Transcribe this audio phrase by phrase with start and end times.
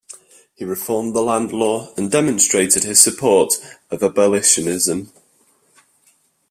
[0.55, 3.53] He reformed the land law and demonstrated his support
[3.91, 5.13] of Abolitionism.